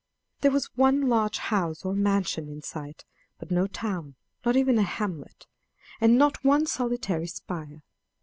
There 0.39 0.49
was 0.49 0.65
one 0.75 1.03
large 1.09 1.37
house 1.37 1.85
or 1.85 1.93
mansion 1.93 2.49
in 2.49 2.63
sight, 2.63 3.05
but 3.37 3.51
no 3.51 3.67
town, 3.67 4.15
nor 4.43 4.57
even 4.57 4.79
a 4.79 4.81
hamlet, 4.81 5.45
and 5.99 6.17
not 6.17 6.43
one 6.43 6.65
solitary 6.65 7.27
spire. 7.27 7.83